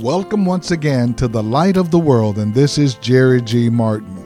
[0.00, 3.68] Welcome once again to the Light of the World, and this is Jerry G.
[3.68, 4.16] Martin.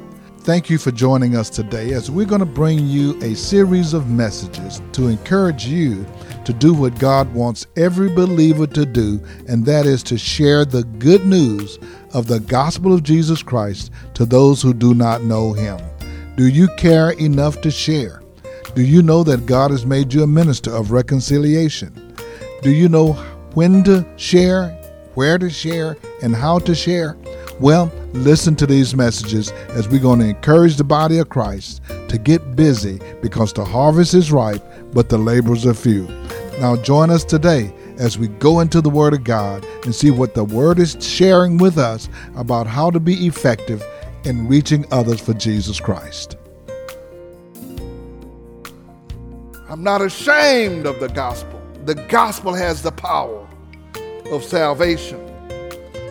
[0.43, 4.09] Thank you for joining us today as we're going to bring you a series of
[4.09, 6.07] messages to encourage you
[6.45, 10.85] to do what God wants every believer to do, and that is to share the
[10.85, 11.81] good news
[12.13, 15.81] of the gospel of Jesus Christ to those who do not know Him.
[16.37, 18.23] Do you care enough to share?
[18.77, 22.15] Do you know that God has made you a minister of reconciliation?
[22.63, 23.15] Do you know
[23.55, 24.81] when to share,
[25.15, 27.17] where to share, and how to share?
[27.61, 32.19] Well, listen to these messages as we're going to encourage the body of Christ to
[32.19, 36.07] get busy because the harvest is ripe, but the laborers are few.
[36.61, 40.35] Now, join us today as we go into the Word of God and see what
[40.35, 43.85] the Word is sharing with us about how to be effective
[44.25, 46.37] in reaching others for Jesus Christ.
[49.69, 51.61] I'm not ashamed of the gospel.
[51.85, 53.44] The gospel has the power
[54.27, 55.21] of salvation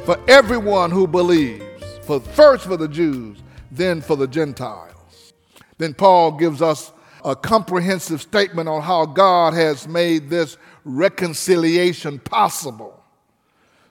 [0.05, 1.63] for everyone who believes,
[2.03, 3.37] for first for the Jews,
[3.71, 5.33] then for the Gentiles.
[5.77, 6.91] Then Paul gives us
[7.23, 13.01] a comprehensive statement on how God has made this reconciliation possible.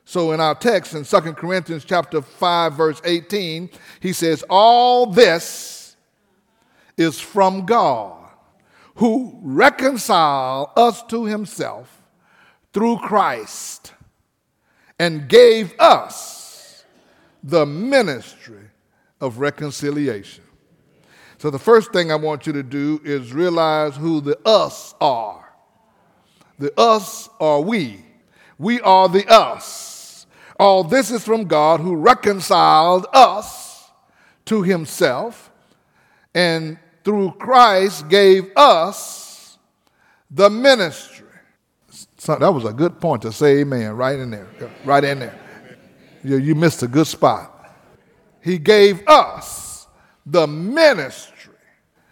[0.05, 5.97] So in our text in 2 Corinthians chapter 5 verse 18, he says all this
[6.97, 8.19] is from God
[8.97, 12.03] who reconciled us to himself
[12.73, 13.93] through Christ
[15.03, 16.85] and gave us
[17.43, 18.71] the ministry
[19.21, 20.45] of reconciliation.
[21.39, 25.53] So, the first thing I want you to do is realize who the us are.
[26.61, 28.05] The us are we.
[28.59, 30.25] We are the us.
[30.57, 33.91] All this is from God who reconciled us
[34.45, 35.51] to himself
[36.33, 39.59] and through Christ gave us
[40.31, 41.22] the ministry
[42.23, 44.47] so that was a good point to say amen right in there.
[44.85, 45.37] Right in there.
[46.23, 47.75] You, you missed a good spot.
[48.41, 49.89] He gave us
[50.25, 51.51] the ministry.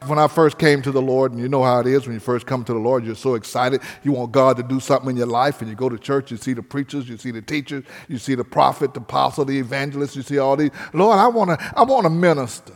[0.06, 2.20] When I first came to the Lord, and you know how it is when you
[2.20, 3.82] first come to the Lord, you're so excited.
[4.03, 6.38] You want God to do something in your life, and you go to church, you
[6.38, 10.16] see the preachers, you see the teachers, you see the prophet, the apostle, the evangelist,
[10.16, 10.72] you see all these.
[10.93, 12.75] Lord, I want to I want to minister.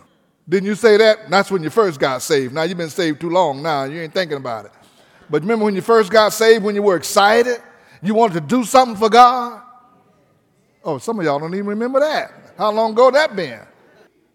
[0.48, 1.28] Didn't you say that?
[1.30, 2.54] That's when you first got saved.
[2.54, 4.72] Now you've been saved too long now, you ain't thinking about it.
[5.30, 7.62] But remember when you first got saved, when you were excited,
[8.02, 9.62] you wanted to do something for God?
[10.84, 12.32] Oh, some of y'all don't even remember that.
[12.58, 13.60] How long ago that been?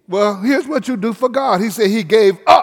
[0.08, 1.62] Well, here's what you do for God.
[1.62, 2.59] He said He gave us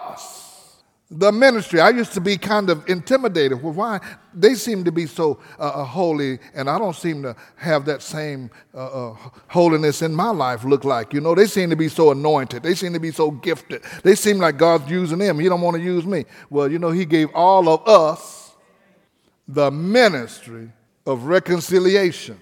[1.11, 1.81] the ministry.
[1.81, 3.63] I used to be kind of intimidated.
[3.63, 4.01] Well, why?
[4.35, 8.03] They seem to be so uh, uh, holy, and I don't seem to have that
[8.03, 9.17] same uh, uh,
[9.49, 11.13] holiness in my life look like.
[11.13, 12.63] You know, they seem to be so anointed.
[12.63, 13.83] They seem to be so gifted.
[14.03, 15.39] They seem like God's using them.
[15.39, 16.25] He don't want to use me.
[16.51, 18.53] Well, you know, He gave all of us
[19.47, 20.71] the ministry
[21.07, 22.41] of reconciliation.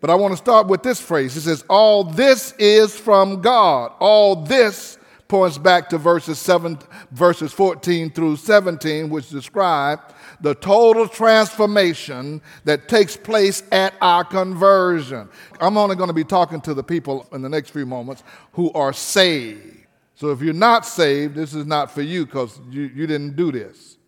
[0.00, 1.36] But I want to start with this phrase.
[1.36, 3.92] It says, All this is from God.
[3.98, 4.98] All this
[5.28, 6.78] points back to verses, seven,
[7.10, 10.00] verses 14 through 17, which describe
[10.40, 15.28] the total transformation that takes place at our conversion.
[15.60, 18.22] I'm only going to be talking to the people in the next few moments
[18.52, 19.86] who are saved.
[20.14, 23.52] So if you're not saved, this is not for you because you, you didn't do
[23.52, 23.98] this.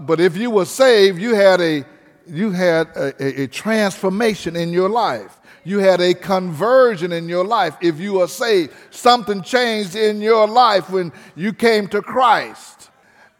[0.00, 1.84] But if you were saved, you had a
[2.26, 7.44] you had a, a, a transformation in your life you had a conversion in your
[7.44, 7.76] life.
[7.80, 12.90] If you are saved, something changed in your life when you came to Christ.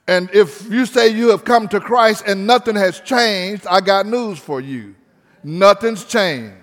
[0.09, 4.06] And if you say you have come to Christ and nothing has changed, I got
[4.06, 4.95] news for you.
[5.43, 6.56] Nothing's changed.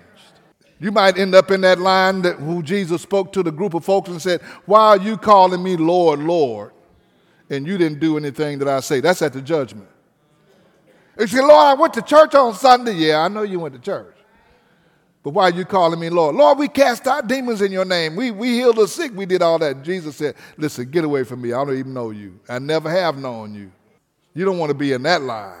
[0.80, 3.84] You might end up in that line that who Jesus spoke to the group of
[3.84, 6.72] folks and said, Why are you calling me Lord, Lord?
[7.50, 9.00] And you didn't do anything that I say.
[9.00, 9.88] That's at the judgment.
[11.18, 12.94] You say, Lord, I went to church on Sunday.
[12.94, 14.16] Yeah, I know you went to church.
[15.22, 16.34] But why are you calling me Lord?
[16.34, 18.16] Lord, we cast out demons in your name.
[18.16, 19.12] We, we healed the sick.
[19.14, 19.82] We did all that.
[19.82, 21.52] Jesus said, Listen, get away from me.
[21.52, 22.40] I don't even know you.
[22.48, 23.70] I never have known you.
[24.34, 25.60] You don't want to be in that line.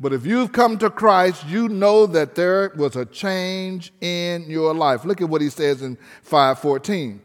[0.00, 4.72] But if you've come to Christ, you know that there was a change in your
[4.72, 5.04] life.
[5.04, 7.20] Look at what he says in 514.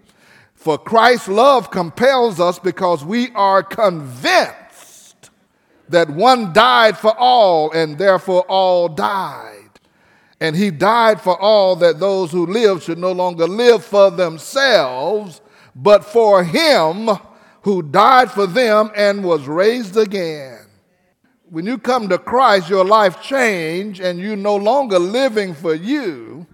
[0.56, 4.54] For Christ's love compels us because we are convinced
[5.90, 9.60] that one died for all, and therefore all died.
[10.40, 15.42] And he died for all that those who live should no longer live for themselves,
[15.76, 17.10] but for him
[17.62, 20.60] who died for them and was raised again.
[21.50, 26.46] When you come to Christ, your life changed and you're no longer living for you.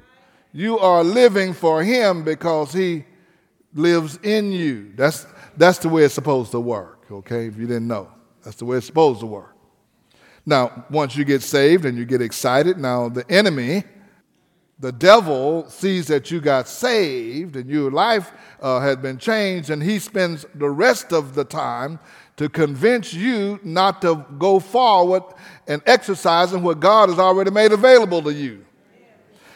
[0.51, 3.05] You are living for him because he
[3.73, 4.91] lives in you.
[4.95, 5.25] That's,
[5.57, 7.47] that's the way it's supposed to work, okay?
[7.47, 8.09] If you didn't know,
[8.43, 9.55] that's the way it's supposed to work.
[10.45, 13.83] Now, once you get saved and you get excited, now the enemy
[14.79, 18.31] the devil sees that you got saved and your life
[18.61, 21.99] uh, has been changed, and he spends the rest of the time
[22.37, 25.23] to convince you not to go forward
[25.67, 28.65] and exercising what God has already made available to you.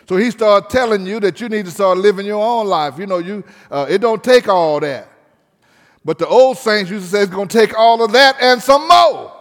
[0.09, 2.99] So he starts telling you that you need to start living your own life.
[2.99, 5.07] You know, you uh, it don't take all that.
[6.05, 8.61] But the old saints used to say it's going to take all of that and
[8.61, 9.31] some more.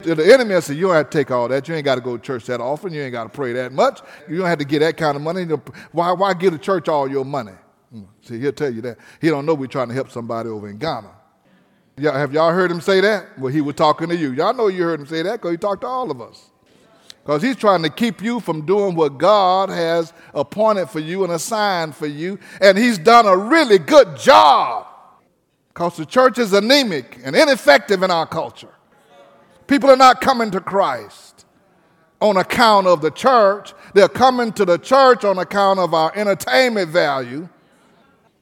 [0.00, 1.66] the enemy say, You don't have to take all that.
[1.68, 2.92] You ain't got to go to church that often.
[2.92, 4.00] You ain't got to pray that much.
[4.28, 5.44] You don't have to get that kind of money.
[5.92, 7.52] Why, why give the church all your money?
[7.92, 8.02] Hmm.
[8.20, 8.98] See, he'll tell you that.
[9.20, 11.10] He don't know we're trying to help somebody over in Ghana.
[12.00, 13.38] Have y'all heard him say that?
[13.38, 14.32] Well, he was talking to you.
[14.32, 16.50] Y'all know you heard him say that because he talked to all of us.
[17.22, 21.32] Because he's trying to keep you from doing what God has appointed for you and
[21.32, 22.38] assigned for you.
[22.60, 24.86] And he's done a really good job.
[25.78, 28.74] Because the church is anemic and ineffective in our culture.
[29.68, 31.46] People are not coming to Christ
[32.20, 33.74] on account of the church.
[33.94, 37.48] They're coming to the church on account of our entertainment value.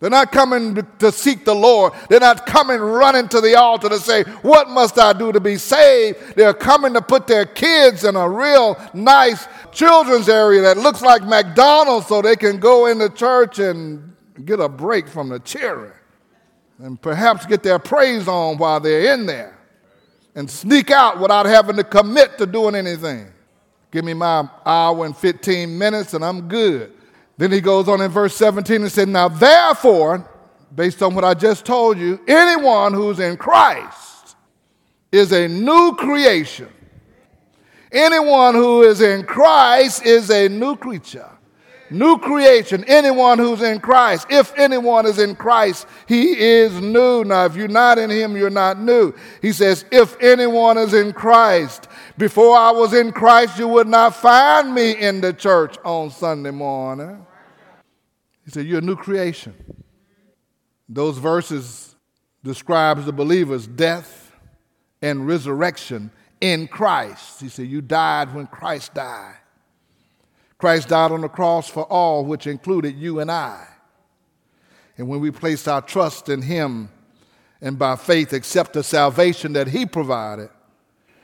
[0.01, 1.93] They're not coming to seek the Lord.
[2.09, 5.59] They're not coming running to the altar to say, What must I do to be
[5.59, 6.37] saved?
[6.37, 11.23] They're coming to put their kids in a real nice children's area that looks like
[11.23, 14.17] McDonald's so they can go into church and
[14.47, 15.93] get a break from the cheering
[16.79, 19.57] and perhaps get their praise on while they're in there
[20.35, 23.33] and sneak out without having to commit to doing anything.
[23.91, 26.93] Give me my hour and 15 minutes and I'm good.
[27.39, 30.29] Then he goes on in verse 17 and said, Now therefore,
[30.75, 34.37] based on what I just told you, anyone who's in Christ
[35.13, 36.69] is a new creation.
[37.93, 41.31] Anyone who is in Christ is a new creature.
[41.91, 44.27] New creation, anyone who's in Christ.
[44.31, 47.25] If anyone is in Christ, he is new.
[47.25, 49.15] Now, if you're not in him, you're not new.
[49.41, 51.89] He says, if anyone is in Christ,
[52.19, 56.51] before I was in Christ, you would not find me in the church on Sunday
[56.51, 57.27] morning.
[58.45, 59.55] He said, You're a new creation.
[60.89, 61.97] Those verses
[62.45, 64.33] describes the believer's death
[65.03, 66.11] and resurrection
[66.41, 67.41] in Christ.
[67.41, 69.37] He said, You died when Christ died.
[70.59, 73.67] Christ died on the cross for all, which included you and I.
[74.97, 76.89] And when we place our trust in Him
[77.61, 80.49] and by faith accept the salvation that He provided,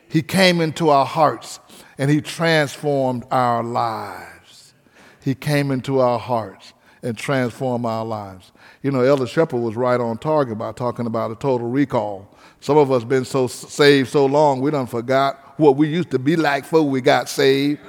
[0.09, 1.61] He came into our hearts
[1.97, 4.75] and He transformed our lives.
[5.23, 8.53] He came into our hearts and transformed our lives.
[8.83, 12.29] You know, Elder Shepard was right on target by talking about a total recall.
[12.61, 16.19] Some of us been so saved so long, we done forgot what we used to
[16.19, 17.81] be like before we got saved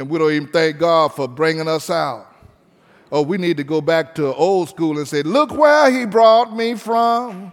[0.00, 2.26] and we don't even thank God for bringing us out.
[3.12, 6.56] Oh, we need to go back to old school and say, Look where He brought
[6.56, 7.52] me from.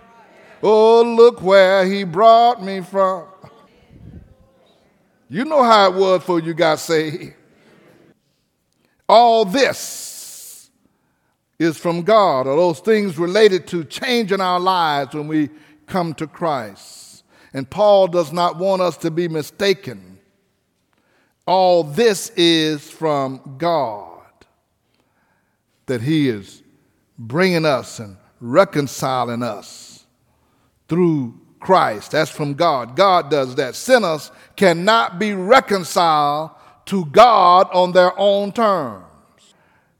[0.63, 3.25] Oh, look where He brought me from.
[5.27, 7.33] You know how it was before you got saved.
[9.09, 10.69] All this
[11.59, 15.49] is from God, or those things related to changing our lives when we
[15.85, 17.25] come to Christ.
[17.53, 20.06] And Paul does not want us to be mistaken
[21.47, 24.21] all this is from God,
[25.87, 26.61] that He is
[27.17, 30.05] bringing us and reconciling us
[30.87, 32.11] through Christ.
[32.11, 32.95] That's from God.
[32.95, 33.75] God does that.
[33.75, 36.51] Sinners cannot be reconciled
[36.85, 39.03] to God on their own terms.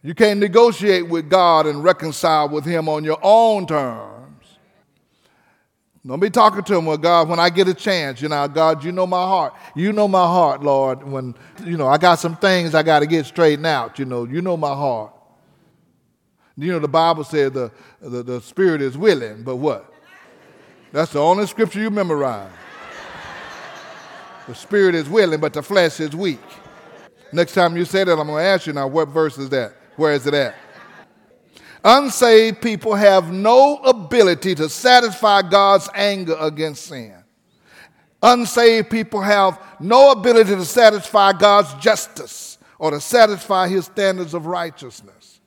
[0.04, 4.27] You can't negotiate with God and reconcile with Him on your own terms.
[6.08, 8.82] Don't be talking to him, well, God, when I get a chance, you know, God,
[8.82, 9.54] you know my heart.
[9.76, 11.04] You know my heart, Lord.
[11.04, 11.36] When,
[11.66, 14.42] you know, I got some things I got to get straightened out, you know, you
[14.42, 15.14] know my heart.
[16.56, 17.72] You know, the Bible said the,
[18.02, 19.94] the, the spirit is willing, but what?
[20.94, 22.52] That's the only scripture you memorize.
[24.48, 26.40] The spirit is willing, but the flesh is weak.
[27.34, 29.74] Next time you say that, I'm going to ask you now, what verse is that?
[29.98, 30.56] Where is it at?
[31.90, 37.16] Unsaved people have no ability to satisfy God's anger against sin.
[38.22, 44.48] Unsaved people have no ability to satisfy God's justice or to satisfy his standards of
[44.48, 45.40] righteousness.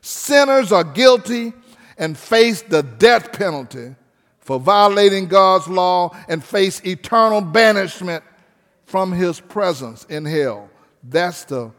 [0.00, 1.52] Sinners are guilty
[1.98, 3.94] and face the death penalty
[4.40, 8.24] for violating God's law and face eternal banishment
[8.86, 10.70] from his presence in hell.
[11.04, 11.70] That's the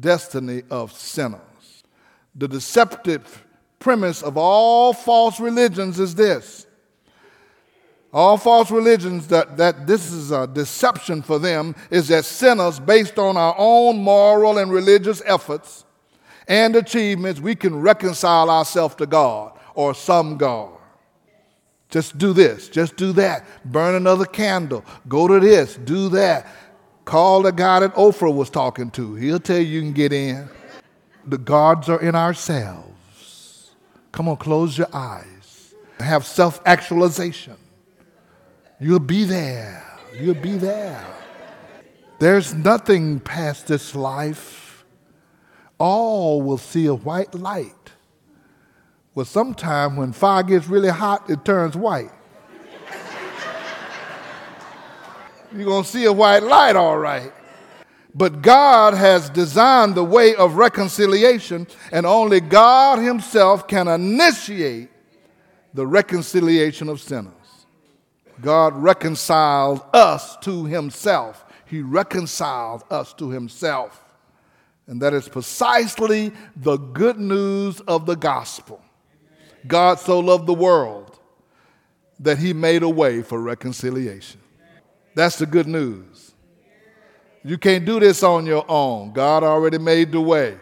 [0.00, 1.38] destiny of sinners.
[2.34, 3.46] The deceptive
[3.82, 6.66] premise of all false religions is this.
[8.12, 13.18] All false religions that, that this is a deception for them is that sinners, based
[13.18, 15.84] on our own moral and religious efforts
[16.46, 20.70] and achievements, we can reconcile ourselves to God or some God.
[21.88, 23.46] Just do this, just do that.
[23.64, 24.84] Burn another candle.
[25.08, 26.46] Go to this, do that.
[27.04, 29.14] Call the guy that Oprah was talking to.
[29.14, 30.48] He'll tell you you can get in.
[31.26, 32.91] The gods are in ourselves.
[34.12, 35.74] Come on, close your eyes.
[35.98, 37.56] Have self actualization.
[38.78, 39.82] You'll be there.
[40.18, 41.04] You'll be there.
[42.18, 44.84] There's nothing past this life.
[45.78, 47.74] All will see a white light.
[49.14, 52.10] Well, sometime when fire gets really hot, it turns white.
[55.54, 57.32] You're going to see a white light, all right.
[58.14, 64.90] But God has designed the way of reconciliation, and only God Himself can initiate
[65.72, 67.32] the reconciliation of sinners.
[68.40, 71.44] God reconciled us to Himself.
[71.64, 73.98] He reconciled us to Himself.
[74.86, 78.82] And that is precisely the good news of the gospel.
[79.66, 81.18] God so loved the world
[82.20, 84.40] that He made a way for reconciliation.
[85.14, 86.31] That's the good news.
[87.44, 89.12] You can't do this on your own.
[89.12, 90.56] God already made the way.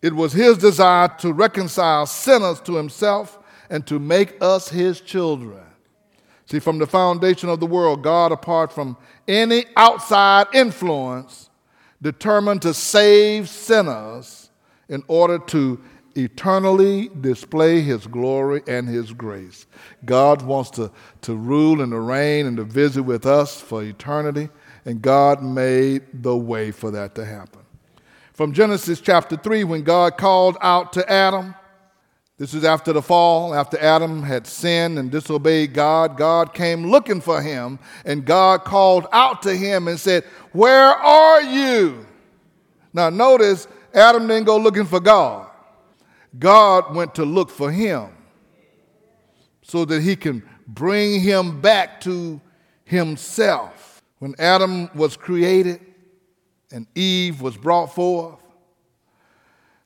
[0.00, 3.38] It was his desire to reconcile sinners to himself
[3.68, 5.60] and to make us his children.
[6.46, 8.96] See, from the foundation of the world, God, apart from
[9.26, 11.50] any outside influence,
[12.00, 14.50] determined to save sinners
[14.88, 15.80] in order to
[16.14, 19.66] eternally display his glory and his grace.
[20.04, 20.90] God wants to,
[21.22, 24.48] to rule and to reign and to visit with us for eternity,
[24.88, 27.60] and God made the way for that to happen.
[28.32, 31.54] From Genesis chapter 3, when God called out to Adam,
[32.38, 36.16] this is after the fall, after Adam had sinned and disobeyed God.
[36.16, 41.42] God came looking for him, and God called out to him and said, Where are
[41.42, 42.06] you?
[42.94, 45.50] Now, notice Adam didn't go looking for God.
[46.38, 48.08] God went to look for him
[49.60, 52.40] so that he can bring him back to
[52.84, 53.87] himself.
[54.18, 55.80] When Adam was created
[56.72, 58.40] and Eve was brought forth,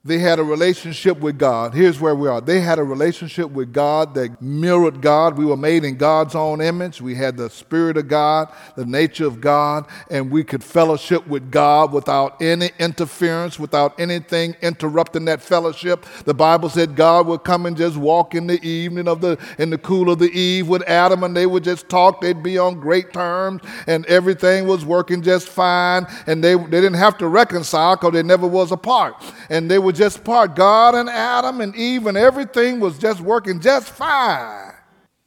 [0.04, 1.75] they had a relationship with God.
[1.75, 2.40] Here's where we are.
[2.40, 5.38] They had a relationship with God that mirrored God.
[5.38, 7.00] We were made in God's own image.
[7.00, 11.52] We had the Spirit of God, the nature of God, and we could fellowship with
[11.52, 16.04] God without any interference, without anything interrupting that fellowship.
[16.25, 19.71] The Bible said God would come and just walk in the evening of the in
[19.71, 22.21] the cool of the eve with Adam, and they would just talk.
[22.21, 26.09] They'd be on great terms, and everything was working just fine.
[26.26, 29.14] And they, they didn't have to reconcile because they never was apart.
[29.49, 30.56] And they would just part.
[30.56, 34.72] God and Adam and Eve and everything was just working just fine.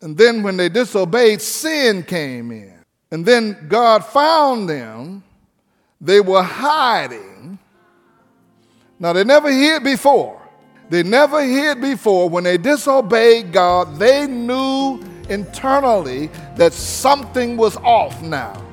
[0.01, 2.73] And then when they disobeyed, sin came in.
[3.11, 5.23] And then God found them.
[6.01, 7.57] They were hiding.
[8.99, 10.41] Now, they never hid before.
[10.89, 12.29] They never hid before.
[12.29, 18.64] When they disobeyed God, they knew internally that something was off now.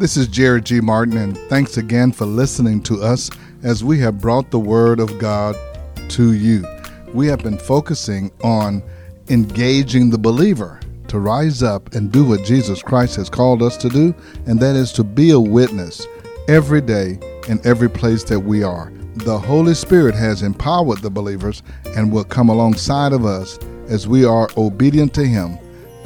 [0.00, 0.80] This is Jerry G.
[0.80, 3.28] Martin, and thanks again for listening to us
[3.62, 5.54] as we have brought the Word of God
[6.08, 6.64] to you.
[7.12, 8.82] We have been focusing on
[9.28, 13.90] engaging the believer to rise up and do what Jesus Christ has called us to
[13.90, 14.14] do,
[14.46, 16.06] and that is to be a witness
[16.48, 18.90] every day in every place that we are.
[19.16, 21.62] The Holy Spirit has empowered the believers
[21.94, 25.58] and will come alongside of us as we are obedient to Him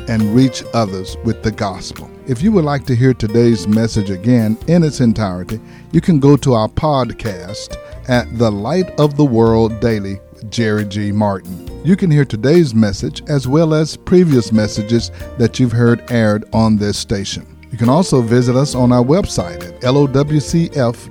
[0.08, 2.10] and reach others with the gospel.
[2.26, 5.60] If you would like to hear today's message again in its entirety,
[5.92, 7.76] you can go to our podcast
[8.08, 11.12] at The Light of the World Daily Jerry G.
[11.12, 11.70] Martin.
[11.84, 16.76] You can hear today's message as well as previous messages that you've heard aired on
[16.76, 17.46] this station.
[17.70, 21.10] You can also visit us on our website at lowcf.org.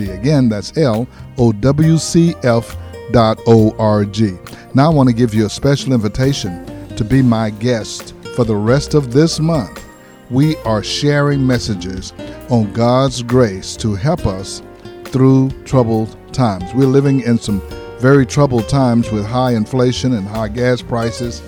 [0.00, 1.54] Again, that's lowcf.org.
[4.74, 8.56] Now, I want to give you a special invitation to be my guest for the
[8.56, 9.84] rest of this month
[10.30, 12.12] we are sharing messages
[12.48, 14.62] on God's grace to help us
[15.04, 16.72] through troubled times.
[16.74, 17.60] We're living in some
[17.98, 21.42] very troubled times with high inflation and high gas prices.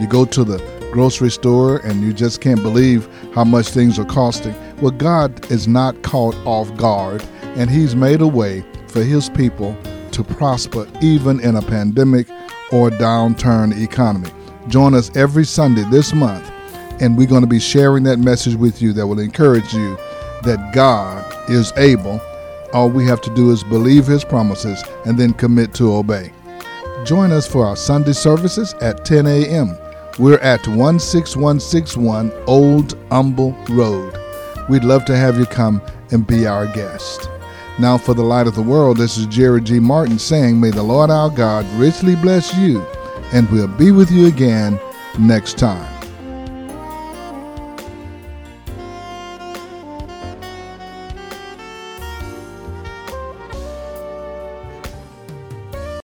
[0.00, 0.58] You go to the
[0.92, 4.54] grocery store and you just can't believe how much things are costing.
[4.82, 7.24] Well, God is not caught off guard,
[7.56, 9.76] and He's made a way for His people
[10.12, 12.28] to prosper even in a pandemic
[12.72, 14.30] or downturn economy.
[14.68, 16.50] Join us every Sunday this month
[17.00, 19.96] and we're going to be sharing that message with you that will encourage you
[20.42, 22.20] that God is able.
[22.72, 26.32] All we have to do is believe His promises and then commit to obey.
[27.04, 29.76] Join us for our Sunday services at 10 a.m.
[30.18, 34.18] We're at 16161 Old Humble Road.
[34.68, 37.28] We'd love to have you come and be our guest.
[37.78, 39.78] Now, for the light of the world, this is Jerry G.
[39.78, 42.84] Martin saying, May the Lord our God richly bless you,
[43.32, 44.80] and we'll be with you again
[45.18, 45.95] next time.